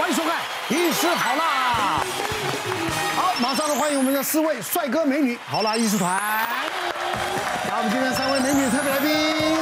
[0.00, 0.32] 欢迎收看
[0.74, 1.44] 《医师好辣》。
[3.20, 6.18] 好，马上来欢迎我们的四位帅哥美女好啦医师团。
[7.68, 9.58] 然后我们今天三位美女特别来宾。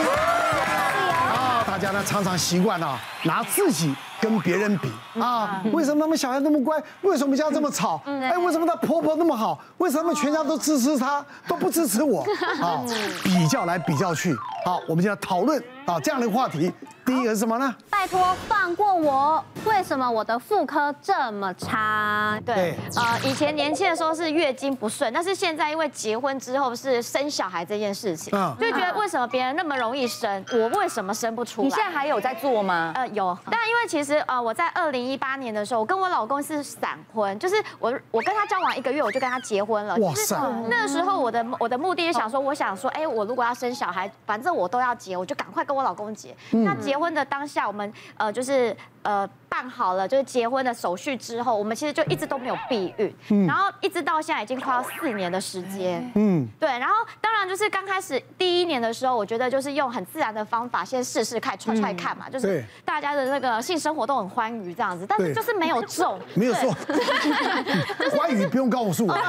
[1.35, 3.93] 啊，大家呢常常习惯啊拿自己。
[4.21, 4.91] 跟别人比
[5.21, 6.77] 啊，为什么他们小孩那么乖？
[7.03, 8.03] 为什么家这么吵？
[8.05, 9.57] 哎，为什么她婆婆那么好？
[9.79, 12.27] 为什么全家都支持她，都不支持我？
[12.61, 12.83] 啊，
[13.23, 14.37] 比较来比较去。
[14.65, 16.73] 好，我们现在讨论啊这样的话题。
[17.09, 17.75] 第一个是什么呢？
[17.89, 19.43] 拜托放过我！
[19.65, 22.39] 为什么我的妇科这么差？
[22.45, 31.65] 对，呃，以前年轻的时候是月经不顺，但是现在因为结婚之后是生小孩这件事情，就觉得为什么别人那么容易生，我为什么生不出来？
[31.65, 32.93] 你现在还有在做吗？
[32.95, 39.97] 呃，有，但因为其实呃我在二零一八年的时候，我跟我老公是闪婚，就是我我跟他交往一个月我就跟他结婚了。
[39.97, 40.37] 哇塞！
[40.69, 46.37] 那个时候我的我的目的是想说，我想说，哎，我如果要生小孩，反正我都要结，我就赶快跟我老公结。
[46.51, 46.98] 那结。
[46.99, 66.75] 结婚的当下，我们呃就是呃办好了就是结婚的手续之后，我们其实就一直都没有避孕，嗯、然后一直到现在已经快要四年的时间，嗯，对，然后当然就是刚开始第一年的时候，我觉得就是用很自然的方法先试试看，踹踹看嘛，就是大家的那个性生活都很欢愉这样子，但是就是没有中，没有中，
[68.19, 69.17] 欢愉不用告诉我。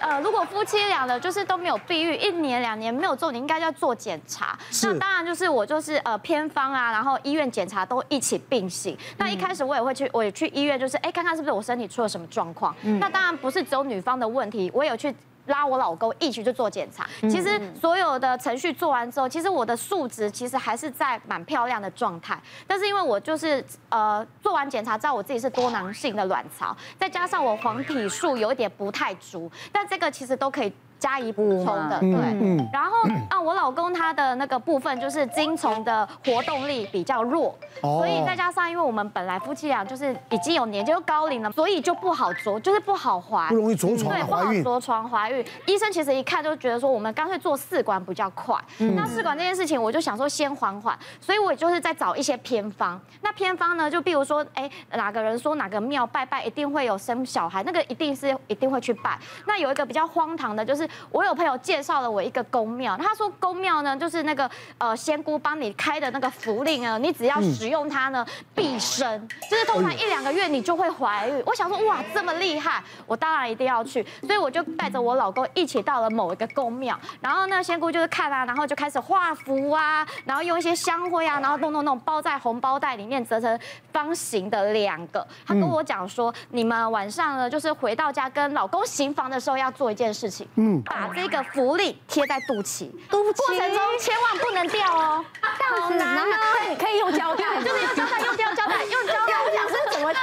[0.00, 4.58] 呃，如果夫妻俩的就是都没有避孕，一年两年没有做，你应该要做检查。
[4.82, 8.96] 那当然就是我就是呃偏方啊，然后医院检查都一起并行。
[9.16, 12.74] 那一开始我也会去，我也去医院，就是哎看看是不是我身体出了什么状况。
[13.00, 15.14] 那当然不是只有女方的问题，我有去。
[15.48, 30.72] 拉我老公一起去做检查，其实所有的程序做完之后，其实我的数值其实还是在蛮漂亮的状态，但是因为我就是呃做完检查知道我自己是多囊性的卵巢，再加上我黄体素有一点不太足，但这个其实都可以。
[30.98, 32.68] 加以补充的，对。
[32.72, 32.90] 然后
[33.28, 44.12] 啊，我老公他的那个部分就是精虫的活动力比较弱，所以再加上因为我们本来夫妻俩就是已经有年纪又高龄了，所以就不好着，就是不好怀，不容易着床。
[44.12, 45.44] 对，不好着床怀孕。
[45.66, 48.56] 医生其实一看就觉得说，我们干脆做试管比较快。
[48.78, 53.00] 那试管这件事情，我就想说先缓缓，所以我就是在找一些偏方。
[53.20, 59.16] 那偏方呢，就比如说，哎，哪个人说哪个庙拜拜一定会有生小孩，那个一定是一定会去拜。
[59.46, 60.87] 那有一个比较荒唐的，就是。
[61.10, 71.42] 我有朋友介绍了我一个宫庙，他说宫庙呢，就是那个呃仙姑帮你开的那个符令啊，你只要使用它呢，必生，就是通常一两个月你就会怀孕。
[71.46, 83.58] 我想说哇，这么厉害，我当然一定要去，所以我就带着我老公一起到了某一个宫庙，然后那仙姑就是看啊，然后就开始画符啊，然后用一些香灰啊，然后弄弄弄包在红包袋里面，折成
[83.92, 85.26] 方形的两个。
[85.46, 90.77] 他跟我讲说，你们晚上呢，就是回到家跟老公行房的时候要做一件事情，嗯。
[90.82, 95.24] 把这个福利贴在肚脐，肚脐过程中千万不能掉哦。
[95.58, 96.36] 这样子，然后呢，
[96.78, 99.32] 可以用胶带，就是用胶带，用胶胶带，用胶带。
[99.44, 100.20] 我想说怎么啦？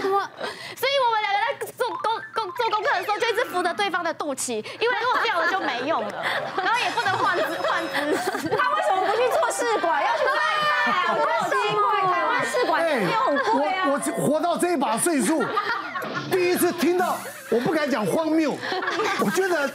[0.00, 0.30] 怎么？
[0.76, 1.98] 所以我们两个在做功
[2.34, 6.24] 功做功课的时候，就一直扶着对方的肚脐，因为如果掉了就没用了，
[6.56, 8.48] 然后也不能换姿换姿势。
[8.48, 10.02] 他为什么不去做试管？
[10.04, 11.14] 要去拜拜？
[11.14, 13.88] 我好奇怪，台湾试管没有很贵啊。
[13.88, 15.42] 我我活到这一把岁数。
[16.30, 17.16] 第一次听到，
[17.50, 18.56] 我不敢讲荒谬，
[19.20, 19.70] 我觉得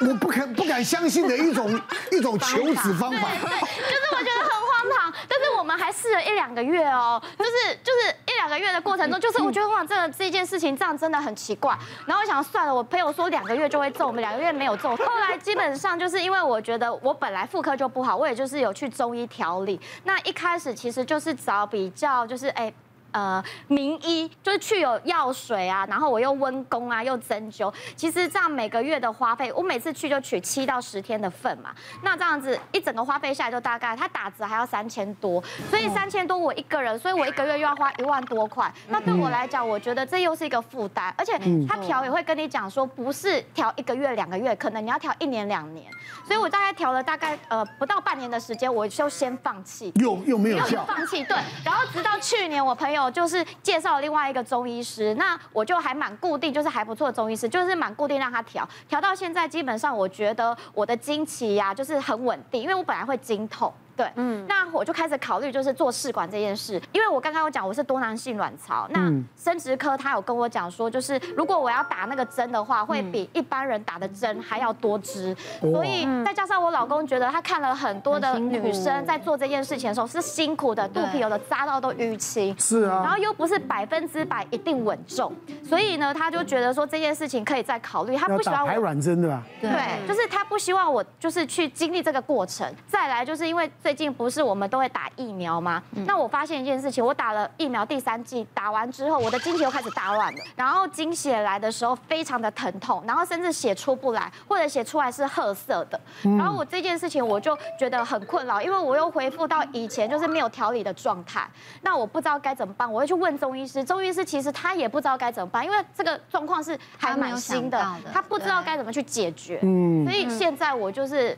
[0.00, 1.80] 我不肯不敢相信的一种
[2.10, 3.28] 一种求子方法。
[3.40, 7.50] 对，就是我觉得很荒唐，但是我们还试了一两个月哦，就是
[7.82, 11.76] 就是一两个月的过程中，就是我觉得哇，这个这件事情这样真的很奇怪。
[12.06, 14.96] 然后我想算了，我朋友说两个月就会中，我们两个月没有中。
[14.96, 19.80] 后来基本上就是因为我觉得我本来妇科就不好，我也就是有去中医调理。
[20.04, 22.72] 那一开始其实就是找比较就是哎。
[23.12, 27.72] 呃，名医就是去有药水啊，然后我又温宫啊，又针灸。
[27.96, 31.70] 其实这样每个月的花费，我每次去就取七到十天的份嘛。
[32.02, 38.72] 那这样子一整个花费下来，就大概他打折还要三千多，所以三千多我一个人，所以我一个月又要花一万多块。
[38.88, 45.90] 那对我来讲，我觉得这又是一个负担，而且他调也会跟你讲说，不是调一个月两个月，可能你要调一年两年。
[46.24, 51.36] 所以我大概调了大概呃不到半年的时间，我就先放弃，又又没有效，放弃对。
[51.64, 52.99] 然后直到去年，我朋友。
[53.08, 63.72] 就是介绍了另外一个中医师，那我就还蛮固定，就是还不错的中医师，就是蛮固定让他调，调到现在基本上我觉得我的经期呀就是很稳定，因为我本来会经痛。
[64.00, 85.30] 对，嗯，那我就开始考虑，就是做试管这件事，因为我刚刚有讲我是多囊性卵巢，那生殖科他有跟我讲说，就是如果我要打那个针的话，会比一般人打的针还要多支，所以再加上我老公觉得他看了很多的女生在做这件事情的时候是辛苦的，肚皮有的扎到都淤青，是啊，然后又不是百分之百一定稳重，
[85.62, 89.42] 所以呢，他就觉得说这件事情可以再考虑，他不喜欢排卵针对吧？
[89.60, 93.89] 对，就是他不希望我就是去经历这个过程，再来就是因为这。
[93.90, 95.82] 最近不是我们都会打疫苗吗？
[96.06, 106.00] 那我发现一件事情，我打了疫苗第三剂，打完之后我的经期又开始大乱了，然后经血来的时候非常的疼痛，然后甚至血出不来，或者血出来是褐色的。
[106.22, 111.50] 然后我这件事情我就觉得很困扰，因为我又恢复到以前就是没有调理的状态，
[111.82, 119.58] 那我不知道该怎么办，我会去问中医师，中医师其实他也不知道该怎么办，因为这个状况是还蛮新的，他不知道该怎么去解决。
[119.64, 121.36] 嗯，所以现在我就是。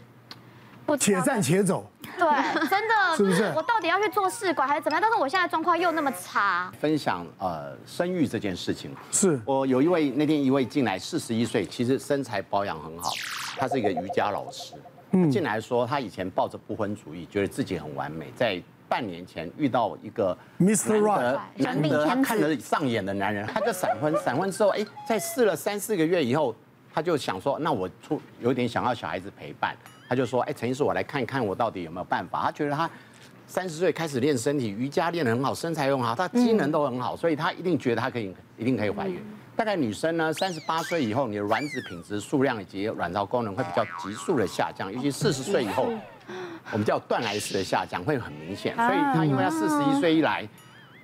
[0.85, 1.89] 不且战且走，
[2.19, 3.53] 对，真的 是不是？
[3.57, 5.01] 我到底要去做试管还是怎么样？
[5.01, 6.71] 但是我现在状况又那么差。
[6.79, 13.11] 分享呃生育这件事情，是我有一位那天一位进来四十一岁，其实身材保养很好，
[13.57, 14.75] 他是一个瑜伽老师。
[15.13, 20.99] 嗯，进来说他以前抱着不婚主义，觉得自己很完美，在半年前遇到一个 Mr.
[20.99, 26.55] Right，难得他看得上眼的男人，他就闪婚， 闪婚之后，哎，在试了三四个月以后，
[26.93, 29.77] 他就想说，那我出有点想要小孩子陪伴。
[30.13, 32.89] 他就说：“哎，陈医师，我来看一看，我到底有没有办法？”他觉得他
[33.47, 39.19] 三十岁开始练身体，瑜伽练得很好，身材又很好，他机能都很好，所以他一定觉得他可以，一定可以怀孕。
[39.57, 45.91] 大概女生呢，三十八岁以后，你的卵子品质、数量以及卵巢功能会比较急速的下降，尤其四十岁以后，
[46.73, 48.77] 我们叫断崖式的下降会很明显。
[48.77, 50.47] 所以他因为他四十一岁一来，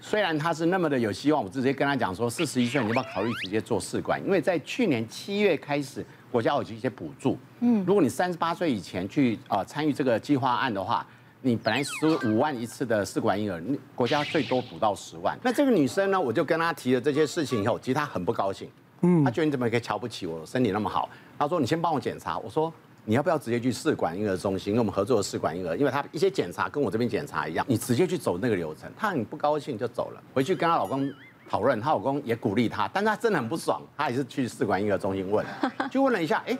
[0.02, 4.22] 虽然他是那么的有希望，我直接跟他讲说，四十一岁你要不要考虑直接做试管？
[4.22, 6.04] 因为在去年七月开始。
[6.30, 11.06] 国家有一些补助，嗯，如果你三十八岁以前去啊参与这个计划案的话，
[11.40, 15.38] 你本来十五万一次的试管婴儿，你国家最多补到十万。
[15.42, 18.68] 那这个女生呢，我就跟她提了这些事情以后，其实她很不高兴，
[19.02, 21.08] 嗯，她觉得你怎么可以瞧不起我，身体那么好？
[21.38, 22.72] 她说你先帮我检查，我说
[23.04, 28.90] 你要不要直接去试管婴儿中心，因为我们合作的试管婴儿，因为她一些检查跟我这边检查一样，你直接去走那个流程。
[28.96, 31.10] 她很不高兴就走了，回去跟她老公。
[31.48, 35.44] 讨论，她老公也鼓励她，但是她真的很不爽，她也是去试管婴儿中心问，
[35.90, 36.56] 就问了一下，哎，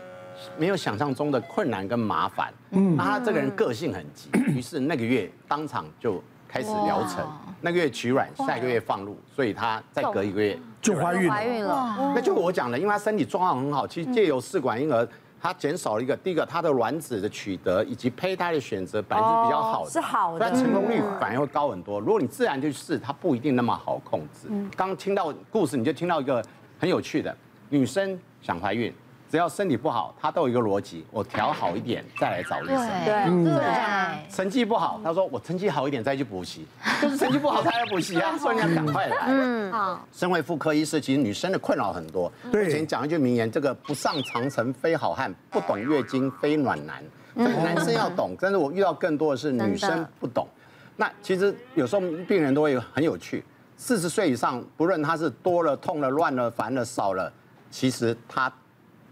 [0.56, 7.26] 没有想象中的困难跟麻烦，嗯，那她这个人个性很急，于是那个月当场就开始疗程，
[7.60, 15.06] 那个月取卵，下一个月放入，所以她再隔一个月就怀孕了，怀孕了，那就我讲了，因为她身体状况很好，其实借由试管婴儿。
[15.40, 22.00] 它减少了一个，第一个它的卵子的取得以及胚胎的选择本来是比较好的，是好的，但成功率反而会高很多。
[22.00, 24.48] 如果你自然去试，它不一定那么好控制。
[24.76, 26.44] 刚听到故事，你就听到一个
[26.78, 27.36] 很有趣的，
[27.68, 28.92] 女生想怀孕。
[29.30, 32.88] 只要身体不好，他都有一个逻辑，我调好一点再来找医生。
[33.04, 36.66] 对对，成绩不好，他说我成绩好一点再去补习，
[37.02, 39.26] 就是成绩不好才要补习啊，所以你要赶快来。
[39.28, 40.08] 嗯，好。
[40.10, 42.32] 身为妇科医师，其实女生的困扰很多。
[42.50, 42.68] 对。
[42.68, 47.04] 以前讲一句名言，这个不上长城非好汉，不懂月经非暖男。
[47.36, 50.48] 这个男生要懂，但是我遇到更多的是女生不懂。
[50.96, 53.44] 那其实有时候病人都会很有趣，
[53.76, 57.30] 四十岁以上，不论他是多了、痛了、乱了、烦了、少了，
[57.70, 58.50] 其实他。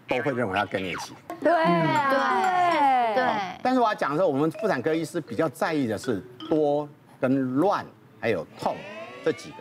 [0.08, 3.24] 都会认为要更年期，对对对。
[3.62, 6.88] 但是我要讲的是，我们妇产科医师比较在意的是多
[7.20, 7.84] 跟乱，
[8.20, 8.76] 还有痛
[9.24, 9.56] 这几个。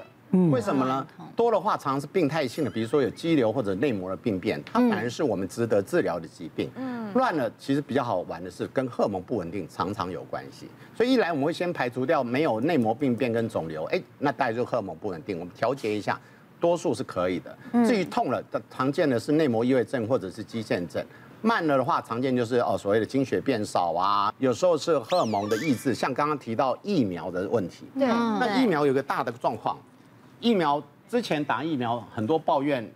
[0.52, 1.08] 为什么呢？
[1.34, 6.70] 多的话常常是病态性的，比如说有肌瘤或者内膜的病变，它反而是我们值得治疗的疾病。
[6.76, 7.10] 嗯。
[7.14, 10.68] 乱了，其实比较好玩的是跟荷尔蒙不稳定常常有关系。
[10.94, 16.20] 所以一来我们会先排除掉没有内膜病变跟肿瘤，哎，那大概就荷尔蒙不稳定，我们调节一下。
[16.60, 17.58] 多数是可以的。
[17.86, 21.06] 至于痛了，常见的是内膜异位症或者是肌腺症。
[21.42, 27.86] 慢了的话，常见就是哦所谓的经血变少啊，有时候是荷尔蒙的抑制，像刚刚提到疫苗的问题。
[27.98, 28.08] 对。
[28.08, 29.78] 那疫苗有个大的状况，
[30.40, 32.90] 疫苗之前打疫苗很多抱怨。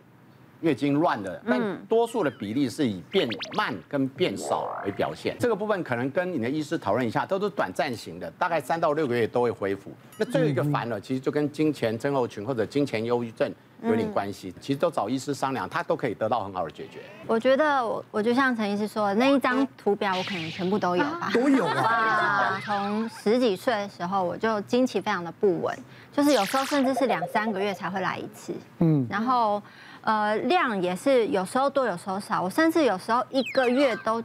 [0.62, 5.38] 月经乱的，但多数的比例是以变慢跟变少为表现。
[5.40, 9.92] 这个部分可能跟你的医师讨论一下，都是短暂型的，大概三到六个月都会恢复。
[10.18, 13.50] 那最后一个烦了，其实就跟金钱症候群或者金钱忧郁症
[13.84, 14.54] 有点关系。
[14.60, 17.00] 其实都找医师商量，他都可以得到很好的解决。
[17.26, 22.60] 我觉得我我就像陈医师说的，那一张图表我可能全部都有吧， 都有啊。
[22.66, 25.74] 从十几岁的时候我就经期非常的不稳，
[26.12, 28.54] 就是有时候甚至是两三个月才会来一次。
[28.80, 29.64] 嗯，然后。
[30.02, 32.42] 呃，量也是有时候多，有时候少。
[32.42, 34.24] 我甚至有时候一个月都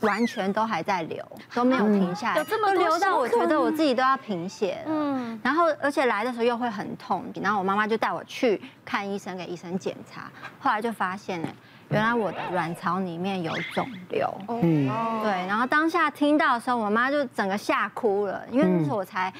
[0.00, 4.92] 完全都还在流，都没有停下来，都流到我觉得我自己都要贫血了。
[4.92, 10.30] 嗯，然后而且来的时候又会很痛，然后我妈妈就带我去看医生，给医生检查。
[10.60, 11.48] 后来就发现呢，
[11.88, 14.32] 原来我的卵巢里面有肿瘤。
[14.48, 14.88] 嗯，
[15.22, 15.30] 对。
[15.46, 19.32] 然后当下听到的时候，我妈就整个吓哭了，因为那时候我才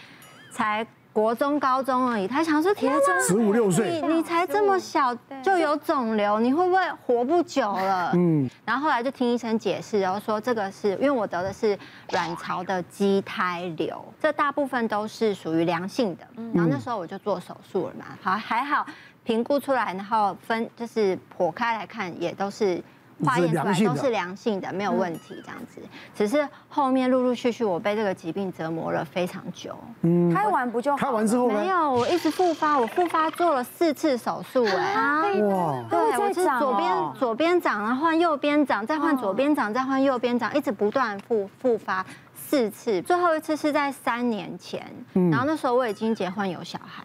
[0.50, 0.86] 才。
[1.16, 8.10] 国中、高中而已，他想说：天哪，十五六岁，你你才这么小就有肿瘤，你会不会活不久了？
[8.12, 11.78] 嗯，然后后来就听医生解释，然后说这个是因为我得的是
[12.10, 16.26] 卵巢的畸胎瘤，这大部分都是属于良性的。
[16.52, 18.86] 然后那时候我就做手术了嘛，好还好
[19.24, 22.78] 评估出来，然后分就是剖开来看也都是
[23.24, 25.80] 化验出来都是良性的，没有问题这样子。
[26.14, 29.76] 只是后面陆陆续续我被这个疾病折磨了非常久。
[30.02, 30.96] 嗯，开完不就好？
[30.98, 42.04] 开完之后没有，我一直复发，我复发做了四次手术，哎，哇，对，我是左边左边长，然后换右边长，再换左边长，再换右边长，一直不断复复发
[42.34, 44.84] 四次，最后一次是在三年前，
[45.30, 47.02] 然后那时候我已经结婚有小孩。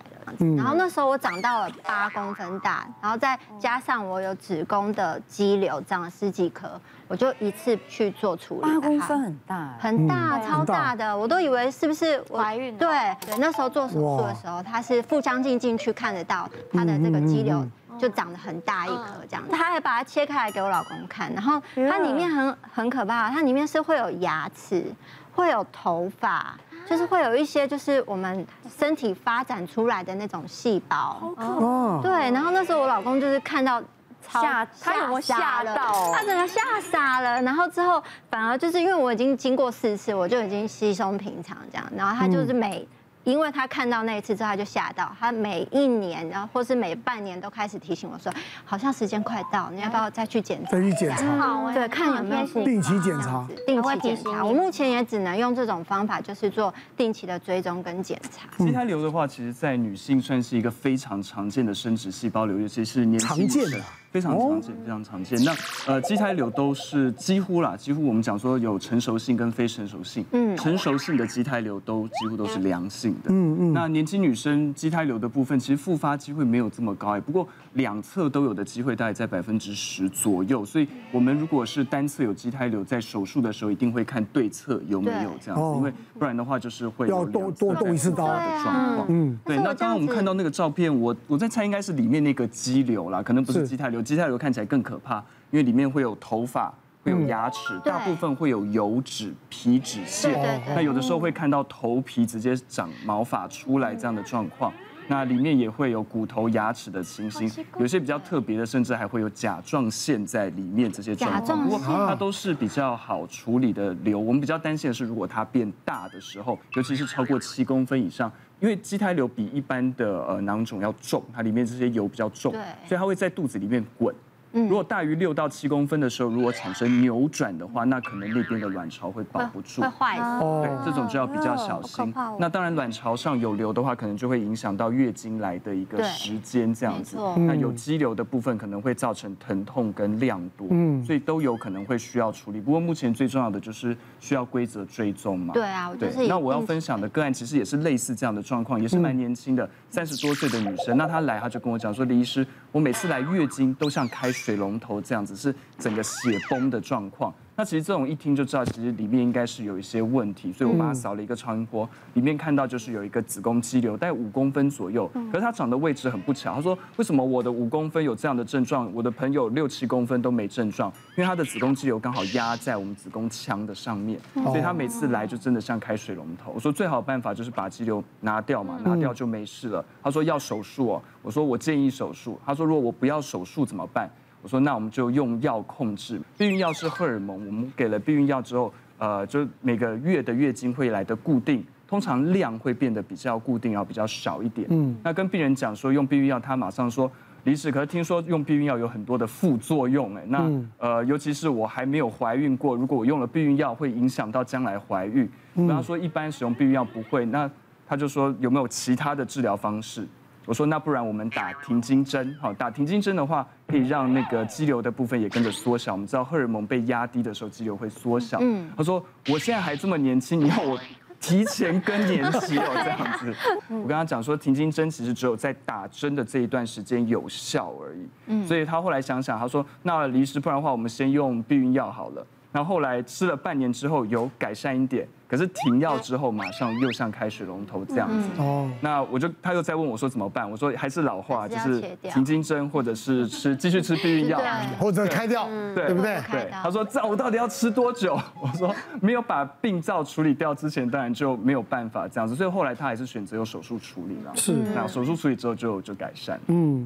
[0.58, 8.62] 然后那时候我长到了八公分大，然后再加上我有子宫的肌瘤长了十几颗，我就一次去做处理。
[8.62, 12.78] 八公分很大，很大，超大的，我都以为是不是怀孕？
[12.78, 12.90] 对
[13.26, 17.66] 对，那时候做手术的时候，他是腹腔镜进去看得到他的这个肌瘤
[18.00, 24.92] 就长得很大一颗这样，他还把它切开来给我老公看，然后它里面很很可怕，它里面是会有牙齿，
[25.34, 26.56] 会有头发。
[26.90, 28.46] 就是会有一些，就是我们
[28.78, 31.34] 身体发展出来的那种细胞。
[31.38, 32.00] 哦。
[32.04, 33.82] 对，然后那时候我老公就是看到
[34.28, 36.12] 吓，他有没有吓到？
[36.14, 36.62] 他整个吓
[36.92, 37.42] 傻了。
[37.42, 41.86] 然后之后反而就是因为我已经经过四次，我就已经稀松平常这样。
[41.96, 42.88] 然后他就是每。
[43.24, 45.16] 因为他看到那一次之后，他就吓到。
[45.20, 48.34] 他每一年，然后或是每半年都开始提醒我说，
[48.66, 50.72] 好像时间快到，你要不要再去检查？
[50.72, 51.38] 再去检查。
[51.38, 53.48] 好，对，看有没有定期检查。
[53.68, 54.44] 定期检查。
[54.44, 58.48] 我目前也只能用这种方法，就是做定期的追踪跟检查。
[58.63, 63.82] 畸胎瘤的话，其实在女性算是一个非常常见的生殖细胞瘤，尤其是年轻女生。
[64.12, 65.41] 非常常见，非常常见。
[65.46, 65.56] 那
[65.88, 70.25] 呃，畸胎瘤都是几乎啦，几乎我们讲说有成熟性跟非成熟性。
[70.34, 73.30] 嗯，成熟性的畸胎瘤都几乎都是良性的。
[73.30, 73.74] 嗯嗯。
[73.74, 80.65] 那年轻女生畸胎瘤的部分，其实复发机会没有这么高哎，不过两侧都有的机会大概在百分之十左右。
[80.65, 89.06] 所以我们如果是单侧有畸胎瘤，在手术的时候一定会看对侧有没有这样子，因为不然的话就是会要多多动一次刀的状况。
[89.08, 89.56] 嗯，对。
[89.56, 94.00] 那刚刚我们看到那个照片，我我在猜应该是里面那个肌瘤啦，可能不是畸胎瘤。
[94.01, 95.17] 畸胎瘤看起来更可怕，
[95.51, 100.62] 因为里面会有头发，会有牙齿，大部分会有油脂、皮脂腺。
[100.75, 104.74] 那有的时候会看到头皮直接长毛发出来这样的状况。
[105.12, 111.63] 那里面也会有骨头、牙齿的情形，有些比较特别的，甚至还会有甲状腺在里面这些状况。
[111.65, 114.18] 不过它都是比较好处理的瘤。
[114.18, 118.32] 我们比较担心的是，如果它变大的时候，尤其是超过七公分以上。
[118.62, 122.53] 因为畸胎瘤比一般的呃囊肿要重，它里面这些油比较重，
[122.86, 124.15] 所以它会在肚子里面滚。
[124.51, 130.17] 如果大于六到七公分的时候，如果产生扭转的话，那可能那边的卵巢会保不住，会坏。
[130.62, 132.13] 对，这种就要比较小心。
[132.38, 137.17] 那当然，卵巢上有瘤的话，可能就会影响到月经来的一个时间这样子。
[137.38, 140.67] 那有肌瘤的部分可能会造成疼痛跟量多，
[141.05, 142.60] 所以都有可能会需要处理。
[142.60, 145.53] 不过目前最重要的就是需要规则追踪嘛。
[145.53, 146.27] 对啊，对。
[146.27, 150.98] 那我要分享的个案其实也是类似这样的状况，也是蛮年轻的，三十多岁的女生。
[150.98, 157.34] 那她来，她就跟我讲说，李医师，我每次来月经都像开水龙头这样子，是整个血崩的状况。
[157.58, 165.08] 那其实这种一听就知道，其实里面应该是有一些问题，所以我把它扫了一个超音波，里面看到就是有一个子宫肌瘤，大概五公分左右。
[165.31, 170.91] 可是它长的位置很不巧，他说为什么我的五公分有这样的症状，我的朋友六七公分都没症状？
[171.17, 176.51] 因为他的子宫肌瘤刚好压在我们子宫腔的上面，所以他每次来就真的像开水龙头。
[176.55, 179.86] 我说最好的办法就是把肌瘤拿掉嘛，拿掉就没事了。
[180.01, 182.39] 他说要手术哦，我说我建议手术。
[182.46, 184.10] 他说如果我不要手术怎么办？
[184.41, 194.67] 我说那我们就用药控制，避孕药是荷尔蒙，我们给了避孕药之后，呃，就每个月的月经会来的固定，通常量会变得比较固定，然后比较少一点。
[194.71, 197.12] 嗯，那跟病人讲说用避孕药，他马上说，
[197.43, 205.29] 李史，可是听说用避孕药有很多的副作用，哎，那呃，尤其是我还没有怀孕过，如果我用了避孕药，会影响到将来怀孕。
[205.53, 207.50] 然后说一般使用避孕药不会，那
[207.88, 210.07] 他就说有没有其他的治疗方式？
[210.45, 215.91] 我说那不然我们打停经针，好，打停经针的话可以让那个肌瘤的部分也跟着缩小。
[215.93, 218.39] 我们知道荷尔蒙被压低的时候，肌瘤会缩小。
[218.41, 220.79] 嗯，他说我现在还这么年轻，你要我
[221.19, 223.36] 提前更年期哦，这样子。
[223.69, 228.10] 我跟他讲说停经针其实只有在打针的这一段时间有效而已。
[228.25, 232.25] 嗯，所以他后来想想，他说那李医师，不然的话我们先用避孕药好了。
[232.51, 238.29] 然后后来吃了半年之后有改善一点，可是停药之后马上又像开水龙头这样子。
[238.38, 240.50] 哦，那我就他又在问我说怎么办？
[240.50, 244.41] 我说还是老话，就是停经针或者是吃继续吃避孕药，
[244.79, 246.22] 或者开掉，对，对不对？
[246.29, 246.50] 对。
[246.51, 248.20] 他说这我到底要吃多久？
[248.41, 252.36] 我说没有把病灶处理掉之前，当然就没有办法这样子。
[252.36, 254.31] 所以后来他还是选择用手术处理了。
[254.36, 254.53] 是。
[254.75, 256.39] 那手术处理之后就就改善。
[256.48, 256.86] 嗯。